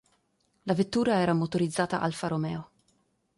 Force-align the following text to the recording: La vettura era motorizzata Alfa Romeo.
La 0.63 0.73
vettura 0.73 1.19
era 1.19 1.35
motorizzata 1.35 1.99
Alfa 1.99 2.25
Romeo. 2.27 2.69